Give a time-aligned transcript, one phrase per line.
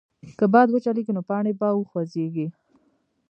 [0.37, 2.47] که باد وچلېږي، نو پاڼې به وخوځېږي.